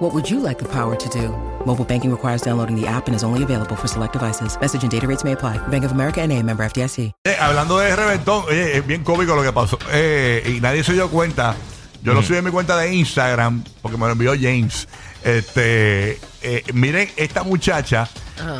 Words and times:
What 0.00 0.14
would 0.14 0.30
you 0.30 0.40
like 0.40 0.58
the 0.58 0.64
power 0.64 0.96
to 0.96 1.08
do? 1.10 1.28
Mobile 1.66 1.84
banking 1.84 2.10
requires 2.10 2.40
downloading 2.40 2.74
the 2.74 2.86
app 2.86 3.06
and 3.06 3.14
is 3.14 3.22
only 3.22 3.42
available 3.42 3.76
for 3.76 3.86
select 3.86 4.14
devices. 4.14 4.58
Message 4.58 4.82
and 4.82 4.90
data 4.90 5.06
rates 5.06 5.24
may 5.24 5.32
apply. 5.32 5.58
Bank 5.68 5.84
of 5.84 5.92
America 5.92 6.22
and 6.22 6.32
a 6.32 6.42
member 6.42 6.64
FDIC. 6.64 7.12
Eh, 7.26 7.36
hablando 7.38 7.76
de 7.76 7.94
reventón, 7.94 8.44
oye, 8.48 8.78
es 8.78 8.86
bien 8.86 9.04
cómico 9.04 9.36
lo 9.36 9.42
que 9.42 9.52
pasó. 9.52 9.78
Eh, 9.92 10.54
y 10.56 10.60
nadie 10.62 10.82
se 10.82 10.94
dio 10.94 11.10
cuenta. 11.10 11.54
Yo 12.02 12.14
lo 12.14 12.22
subí 12.22 12.38
en 12.38 12.46
mi 12.46 12.50
cuenta 12.50 12.78
de 12.78 12.94
Instagram 12.94 13.62
porque 13.82 13.98
me 13.98 14.06
lo 14.06 14.12
envió 14.12 14.32
James. 14.32 14.88
Este, 15.22 16.18
eh, 16.40 16.64
miren, 16.72 17.10
esta 17.16 17.42
muchacha 17.42 18.08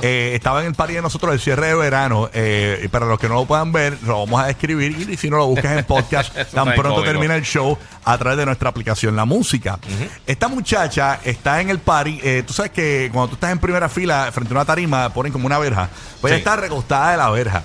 eh, 0.03 0.33
estaba 0.35 0.61
en 0.61 0.69
el 0.69 0.75
party 0.75 0.95
de 0.95 1.03
nosotros 1.03 1.33
el 1.33 1.41
cierre 1.41 1.69
de 1.69 1.75
verano. 1.75 2.29
eh, 2.33 2.81
y 2.85 2.89
para 2.89 3.07
los 3.07 3.19
que 3.19 3.29
no 3.29 3.35
lo 3.35 3.45
puedan 3.47 3.73
ver, 3.73 3.97
lo 4.05 4.19
vamos 4.25 4.43
a 4.43 4.47
describir. 4.47 5.09
Y 5.11 5.17
si 5.17 5.31
no 5.31 5.37
lo 5.39 5.47
buscas 5.47 5.79
en 5.79 5.85
podcast, 5.85 6.35
tan 6.55 6.75
pronto 6.75 7.03
termina 7.03 7.35
el 7.37 7.43
show 7.43 7.77
a 8.05 8.19
través 8.19 8.39
de 8.39 8.47
nuestra 8.47 8.69
aplicación 8.71 9.17
La 9.17 9.25
Música. 9.25 9.79
Esta 10.27 10.49
muchacha 10.49 11.21
está 11.25 11.61
en 11.61 11.71
el 11.71 11.79
party. 11.79 12.21
eh, 12.23 12.43
tú 12.47 12.53
sabes 12.53 12.71
que 12.73 13.09
cuando 13.13 13.29
tú 13.29 13.35
estás 13.35 13.53
en 13.53 13.59
primera 13.59 13.89
fila 13.89 14.31
frente 14.33 14.53
a 14.53 14.57
una 14.57 14.65
tarima, 14.65 15.09
ponen 15.13 15.33
como 15.33 15.47
una 15.47 15.59
verja. 15.59 15.89
Pues 16.21 16.33
ella 16.33 16.39
Sí. 16.39 16.41
está 16.49 16.57
recostada 16.57 17.13
de 17.13 17.17
la 17.17 17.31
verja. 17.31 17.63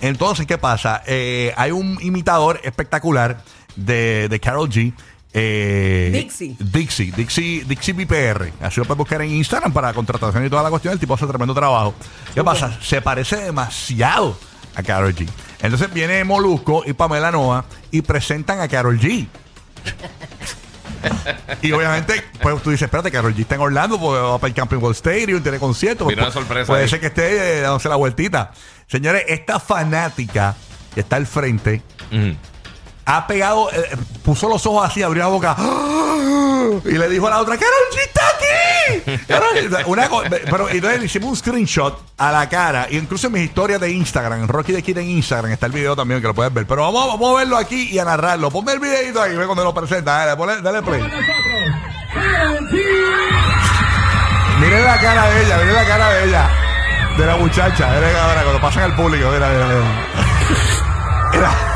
Entonces, 0.00 0.46
¿qué 0.46 0.56
pasa? 0.58 1.02
Eh, 1.06 1.52
hay 1.56 1.70
un 1.70 1.98
imitador 2.00 2.60
espectacular 2.64 3.38
de, 3.76 4.28
de 4.30 4.40
Carol 4.40 4.70
G. 4.70 4.92
eh, 5.38 6.10
Dixie. 6.14 6.56
Dixie, 6.58 7.12
Dixie, 7.12 7.64
Dixie 7.64 7.92
BPR. 7.92 8.52
Así 8.62 8.80
lo 8.80 8.86
puedes 8.86 8.96
buscar 8.96 9.20
en 9.20 9.30
Instagram 9.32 9.70
para 9.70 9.92
contratación 9.92 10.46
y 10.46 10.48
toda 10.48 10.62
la 10.62 10.70
cuestión. 10.70 10.94
El 10.94 10.98
tipo 10.98 11.12
hace 11.12 11.26
tremendo 11.26 11.52
trabajo. 11.54 11.94
¿Qué 12.34 12.42
pasa? 12.42 12.78
Se 12.82 13.02
parece 13.02 13.36
demasiado 13.36 14.38
a 14.74 14.82
Carol 14.82 15.14
G. 15.14 15.28
Entonces 15.60 15.92
viene 15.92 16.24
Molusco 16.24 16.84
y 16.86 16.94
Pamela 16.94 17.30
Noa 17.30 17.66
y 17.90 18.00
presentan 18.00 18.60
a 18.60 18.68
Carol 18.68 18.98
G. 18.98 19.26
y 21.62 21.72
obviamente, 21.72 22.24
pues 22.40 22.62
tú 22.62 22.70
dices, 22.70 22.86
espérate, 22.86 23.10
Carol 23.10 23.34
G 23.34 23.40
está 23.40 23.56
en 23.56 23.60
Orlando, 23.60 24.00
porque 24.00 24.20
va 24.20 24.38
para 24.38 24.48
el 24.48 24.54
Camping 24.54 24.78
World 24.78 24.96
Stadium, 24.96 25.42
tiene 25.42 25.58
conciertos. 25.58 26.06
Pues, 26.06 26.16
una 26.16 26.30
sorpresa 26.30 26.66
Puede 26.66 26.84
ahí. 26.84 26.88
ser 26.88 27.00
que 27.00 27.06
esté 27.08 27.58
eh, 27.58 27.60
dándose 27.60 27.90
la 27.90 27.96
vueltita. 27.96 28.52
Señores, 28.86 29.24
esta 29.28 29.60
fanática 29.60 30.56
que 30.94 31.00
está 31.00 31.16
al 31.16 31.26
frente 31.26 31.82
ha 33.08 33.26
pegado, 33.26 33.70
eh, 33.72 33.96
puso 34.24 34.48
los 34.48 34.66
ojos 34.66 34.84
así, 34.90 35.02
abrió 35.02 35.22
la 35.22 35.28
boca 35.28 35.56
y 36.84 36.90
le 36.98 37.08
dijo 37.08 37.26
a 37.28 37.30
la 37.30 37.38
otra, 37.40 37.56
Carol 37.56 37.72
G 37.92 38.00
está 38.04 38.20
aquí. 38.34 39.24
Carol 39.26 39.54
G", 39.54 39.82
una 39.86 40.08
pero 40.50 40.68
entonces 40.68 40.98
le 41.00 41.06
hicimos 41.06 41.30
un 41.30 41.36
screenshot 41.36 42.02
a 42.18 42.32
la 42.32 42.48
cara, 42.48 42.88
y 42.90 42.96
incluso 42.96 43.28
en 43.28 43.34
mis 43.34 43.42
historias 43.44 43.80
de 43.80 43.90
Instagram, 43.90 44.40
en 44.42 44.48
Rocky 44.48 44.72
de 44.72 44.82
Kid 44.82 44.98
en 44.98 45.08
Instagram, 45.10 45.52
está 45.52 45.66
el 45.66 45.72
video 45.72 45.94
también 45.94 46.20
que 46.20 46.26
lo 46.26 46.34
puedes 46.34 46.52
ver. 46.52 46.66
Pero 46.66 46.82
vamos, 46.82 47.06
vamos 47.08 47.34
a 47.36 47.38
verlo 47.38 47.56
aquí 47.56 47.88
y 47.92 47.98
a 48.00 48.04
narrarlo. 48.04 48.50
Ponme 48.50 48.72
el 48.72 48.80
videito 48.80 49.22
ahí, 49.22 49.36
ve 49.36 49.46
cuando 49.46 49.62
lo 49.64 49.72
presenta. 49.72 50.26
Dale, 50.26 50.32
ponle- 50.40 50.60
dale 50.60 50.82
play. 50.82 51.00
Miren 54.60 54.84
la 54.84 54.98
cara 55.00 55.28
de 55.30 55.44
ella, 55.44 55.56
miren 55.58 55.74
la 55.74 55.84
cara 55.86 56.08
de 56.10 56.24
ella. 56.24 56.50
De 57.18 57.26
la 57.26 57.36
muchacha. 57.36 57.88
Miren 57.90 58.16
ahora 58.16 58.42
cuando 58.42 58.60
pasan 58.60 58.82
al 58.84 58.96
público. 58.96 59.30
Mira, 59.30 59.48
mira, 59.48 59.66
mira. 59.66 60.06
Mira. 61.32 61.75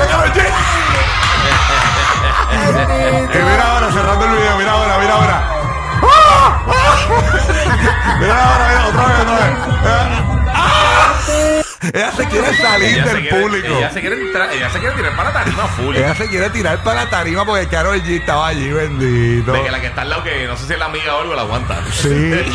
Ella 12.11 12.23
se 12.23 12.27
quiere 12.27 12.57
salir 12.57 12.89
Ella 12.89 13.03
se 13.05 13.13
del 13.13 13.21
quiere- 13.21 13.41
público. 13.41 13.67
Ella 13.77 13.89
se 13.91 14.01
quiere 14.01 14.15
entrar, 14.21 14.51
ella 14.53 14.69
se 14.69 14.79
quiere 14.79 14.95
tirar 14.95 15.15
para 15.15 15.29
la 15.29 15.33
tarima 15.43 15.67
full. 15.67 15.95
Ella 15.95 16.15
se 16.15 16.27
quiere 16.27 16.49
tirar 16.49 16.83
para 16.83 17.03
la 17.05 17.09
tarima 17.09 17.45
porque 17.45 17.67
Carol 17.67 18.01
G 18.03 18.19
estaba 18.19 18.47
allí, 18.47 18.71
bendito. 18.71 19.53
De 19.53 19.63
que 19.63 19.71
la 19.71 19.79
que 19.81 19.87
está 19.87 20.01
al 20.01 20.09
lado, 20.09 20.23
que 20.23 20.45
no 20.47 20.57
sé 20.57 20.67
si 20.67 20.73
es 20.73 20.79
la 20.79 20.85
amiga 20.85 21.15
o 21.15 21.21
algo, 21.21 21.35
la 21.35 21.41
aguanta. 21.43 21.79
Sí. 21.91 22.07
mira, 22.09 22.45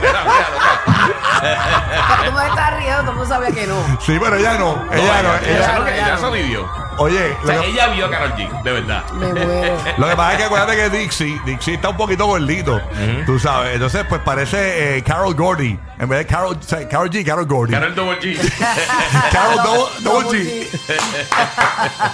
mira, 0.00 0.48
loca. 0.52 2.26
Tú 2.26 2.32
me 2.32 2.46
estás 2.46 2.76
riendo, 2.78 3.12
mundo 3.12 3.26
sabía 3.28 3.50
que 3.50 3.66
no. 3.66 3.98
Sí, 4.04 4.18
pero 4.20 4.36
ella 4.36 4.54
no. 4.58 4.86
Ella 4.92 5.22
no. 5.22 5.34
ella, 5.34 5.40
ella, 5.44 5.50
Ella, 5.50 5.60
eso 5.60 5.70
es 5.72 5.78
lo 5.78 5.84
que- 5.84 5.94
ella 5.94 6.08
no. 6.08 6.14
eso 6.16 6.30
vivió. 6.32 6.68
oye, 6.98 7.36
O 7.42 7.46
sea, 7.46 7.60
que, 7.60 7.66
ella 7.68 7.86
vio 7.88 8.06
a 8.06 8.10
Karol 8.10 8.32
G, 8.34 8.62
de 8.62 8.72
verdad. 8.72 9.04
Me 9.12 9.26
muero. 9.32 9.76
lo 9.98 10.08
que 10.08 10.16
pasa 10.16 10.32
es 10.32 10.38
que 10.38 10.44
acuérdate 10.44 10.76
que 10.76 10.90
Dixie, 10.90 11.40
Dixie 11.44 11.74
está 11.74 11.90
un 11.90 11.96
poquito 11.96 12.26
gordito. 12.26 12.80
Tú 13.26 13.38
sabes. 13.38 13.74
Entonces, 13.74 14.04
pues 14.08 14.20
parece 14.22 14.96
eh, 14.98 15.02
Carol 15.02 15.34
Gordy. 15.34 15.78
En 15.98 16.08
vez 16.10 16.18
de 16.20 16.26
Carol, 16.26 16.56
o 16.58 16.62
sea, 16.62 16.86
Carol 16.88 17.08
G, 17.10 17.24
Carol 17.24 17.46
Gordy. 17.46 17.72
Karol 17.72 17.94
Double 17.94 18.18
G. 18.20 18.36
Carol 19.32 19.56
Double, 19.56 20.02
Double 20.02 20.24
Double 20.24 20.44
G. 20.44 20.66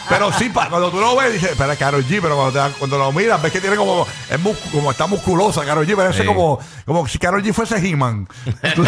Pero 0.09 0.33
sí, 0.33 0.49
pa- 0.49 0.69
cuando 0.69 0.91
tú 0.91 1.01
lo 1.01 1.17
ves, 1.17 1.33
dices, 1.33 1.51
espera, 1.53 1.77
Carol 1.77 2.05
G, 2.05 2.21
pero 2.21 2.37
cuando, 2.37 2.53
te- 2.69 2.75
cuando 2.79 2.99
lo 2.99 3.13
miras, 3.13 3.41
ves 3.43 3.53
que 3.53 3.61
tiene 3.61 3.77
como, 3.77 4.07
es 4.31 4.41
mus- 4.41 4.57
como 4.71 4.91
está 4.91 5.07
musculosa, 5.07 5.65
Carol 5.65 5.87
G, 5.87 5.95
parece 5.97 6.23
Sí. 6.23 6.27
como, 6.27 6.59
como 6.87 7.07
si 7.09 7.19
Carol 7.19 7.43
G 7.43 7.53
fuese 7.53 7.77
He-Man. 7.77 8.29
Tú- 8.75 8.85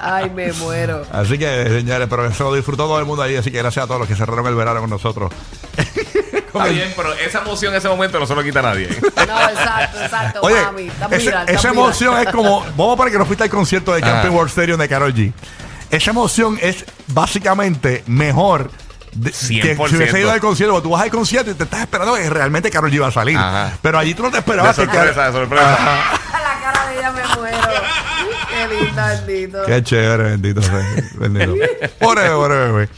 Ay, 0.00 0.30
me 0.30 0.52
muero. 0.54 1.02
Así 1.12 1.38
que, 1.38 1.66
señores, 1.68 2.06
pero 2.10 2.26
eso 2.26 2.44
lo 2.44 2.54
disfrutó 2.54 2.84
todo 2.84 2.98
el 2.98 3.04
mundo 3.06 3.22
ahí, 3.22 3.36
así 3.36 3.50
que 3.50 3.58
gracias 3.58 3.84
a 3.84 3.86
todos 3.86 4.00
los 4.00 4.08
que 4.08 4.16
cerraron 4.16 4.46
el 4.46 4.54
verano 4.54 4.80
con 4.80 4.90
nosotros. 4.90 5.32
Está 6.52 6.64
bien, 6.66 6.92
pero 6.96 7.12
esa 7.14 7.38
emoción, 7.40 7.74
ese 7.74 7.88
momento 7.88 8.18
no 8.18 8.26
se 8.26 8.34
lo 8.34 8.42
quita 8.42 8.62
nadie. 8.62 8.88
No, 9.30 9.48
exacto, 9.48 10.00
exacto, 10.02 10.40
Oye, 10.42 10.60
mami. 10.62 10.82
Está 10.88 11.06
ese- 11.06 11.18
viral, 11.26 11.40
está 11.48 11.52
esa 11.52 11.70
viral. 11.70 11.84
emoción 11.84 12.18
es 12.18 12.26
como, 12.32 12.60
vamos 12.76 12.96
para 12.96 13.10
que 13.10 13.18
no 13.18 13.26
fuiste 13.26 13.44
al 13.44 13.50
concierto 13.50 13.92
de 13.92 14.00
Camping 14.00 14.28
Ajá. 14.28 14.30
World 14.30 14.50
Stadium 14.50 14.78
de 14.78 14.88
Carol 14.88 15.14
G. 15.14 15.32
Esa 15.90 16.10
emoción 16.10 16.58
es 16.60 16.84
básicamente 17.08 18.02
mejor 18.06 18.70
de- 19.12 19.30
que 19.30 19.36
si 19.36 19.60
100%. 19.60 19.96
hubiese 19.96 20.20
ido 20.20 20.30
al 20.30 20.40
concierto. 20.40 20.74
porque 20.74 20.84
Tú 20.88 20.90
vas 20.90 21.02
al 21.02 21.10
concierto 21.10 21.50
y 21.50 21.54
te 21.54 21.64
estás 21.64 21.80
esperando 21.80 22.14
que 22.14 22.28
realmente 22.30 22.70
Carol 22.70 22.90
G 22.90 22.94
iba 22.94 23.06
a 23.08 23.12
salir. 23.12 23.36
Aja. 23.36 23.72
Pero 23.82 23.98
allí 23.98 24.14
tú 24.14 24.22
no 24.22 24.28
te 24.30 24.36
De 24.36 24.38
esperabas 24.40 24.76
que 24.76 24.84
sorpresa, 24.84 25.26
de 25.26 25.32
sorpresa. 25.32 25.78
La 26.32 26.60
cara 26.72 26.86
de 26.90 26.98
ella 26.98 27.10
me 27.12 27.22
muero. 27.40 27.58
Qué 28.48 28.84
linda, 28.84 29.08
bendito. 29.26 29.62
Qué 29.66 29.82
chévere, 29.82 30.22
bendito 30.24 30.62
sea. 30.62 30.86
Bendito. 31.14 31.54
Pobre, 31.98 32.30
pobre 32.30 32.54
bebé. 32.56 32.88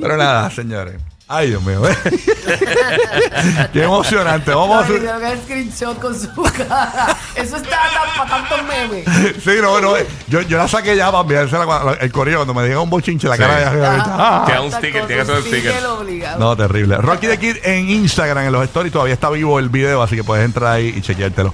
Pero 0.00 0.16
nada, 0.16 0.50
señores. 0.50 0.96
Ay, 1.36 1.48
Dios 1.50 1.62
mío. 1.62 1.82
Qué 3.72 3.82
emocionante. 3.82 4.52
Vamos 4.52 4.76
a 4.76 4.80
hacer- 4.84 5.00
veo 5.00 5.18
que 5.18 5.32
el 5.32 5.38
screenshot 5.42 5.98
con 6.00 6.18
su 6.18 6.30
cara. 6.56 7.16
Eso 7.34 7.56
está 7.56 7.78
para 8.16 8.30
tantos 8.30 8.58
memes. 8.64 9.04
Sí, 9.42 9.50
no, 9.60 9.80
no. 9.80 9.94
Yo, 10.28 10.40
yo 10.42 10.58
la 10.58 10.68
saqué 10.68 10.96
ya 10.96 11.10
para 11.10 11.22
enviársela 11.22 11.96
el 12.00 12.12
correo 12.12 12.36
cuando 12.38 12.54
me 12.54 12.62
digan 12.64 12.78
un 12.80 12.90
bochinche 12.90 13.28
la 13.28 13.36
Sí. 13.36 13.42
cara 13.42 13.56
de 13.58 13.64
arriba. 13.64 14.04
Ah. 14.06 14.44
Queda 14.46 14.60
un 14.62 14.72
sticker, 14.72 15.06
tiene 15.06 15.22
que 15.22 15.26
ser 15.26 15.36
un 15.36 15.42
sticker. 15.42 15.86
obligado. 15.86 16.38
No, 16.38 16.56
terrible. 16.56 16.96
Rocky 16.98 17.26
the 17.26 17.38
Kid 17.38 17.56
en 17.64 17.88
Instagram, 17.90 18.44
en 18.46 18.52
los 18.52 18.62
stories, 18.64 18.92
todavía 18.92 19.14
está 19.14 19.30
vivo 19.30 19.58
el 19.58 19.68
video, 19.68 20.02
así 20.02 20.16
que 20.16 20.24
puedes 20.24 20.44
entrar 20.44 20.72
ahí 20.72 20.94
y 20.96 21.00
chequeártelo. 21.00 21.52